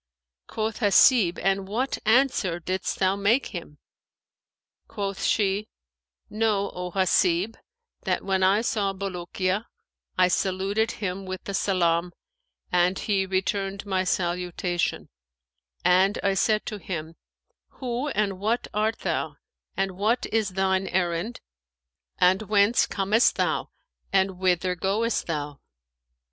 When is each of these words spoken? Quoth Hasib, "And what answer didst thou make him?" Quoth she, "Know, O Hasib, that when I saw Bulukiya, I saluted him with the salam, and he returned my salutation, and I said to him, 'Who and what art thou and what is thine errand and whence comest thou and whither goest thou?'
Quoth 0.47 0.79
Hasib, 0.79 1.37
"And 1.43 1.67
what 1.67 1.99
answer 2.07 2.59
didst 2.59 2.97
thou 2.97 3.15
make 3.15 3.49
him?" 3.53 3.77
Quoth 4.87 5.23
she, 5.23 5.67
"Know, 6.27 6.71
O 6.71 6.89
Hasib, 6.89 7.55
that 8.01 8.23
when 8.25 8.41
I 8.41 8.61
saw 8.61 8.93
Bulukiya, 8.93 9.65
I 10.17 10.27
saluted 10.27 10.93
him 10.93 11.27
with 11.27 11.43
the 11.43 11.53
salam, 11.53 12.13
and 12.71 12.97
he 12.97 13.27
returned 13.27 13.85
my 13.85 14.03
salutation, 14.03 15.07
and 15.85 16.17
I 16.23 16.33
said 16.33 16.65
to 16.65 16.79
him, 16.79 17.13
'Who 17.73 18.07
and 18.07 18.39
what 18.39 18.67
art 18.73 18.97
thou 19.01 19.35
and 19.77 19.91
what 19.91 20.25
is 20.33 20.49
thine 20.49 20.87
errand 20.87 21.41
and 22.17 22.41
whence 22.41 22.87
comest 22.87 23.35
thou 23.35 23.69
and 24.11 24.39
whither 24.39 24.73
goest 24.73 25.27
thou?' 25.27 25.59